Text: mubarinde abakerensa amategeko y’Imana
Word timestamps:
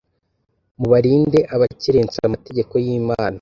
mubarinde 0.79 1.39
abakerensa 1.55 2.17
amategeko 2.27 2.73
y’Imana 2.85 3.29